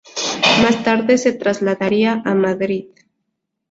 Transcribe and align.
Más 0.63 0.83
tarde 0.83 1.19
se 1.19 1.31
trasladaría 1.31 2.23
a 2.25 2.33
Madrid. 2.33 2.87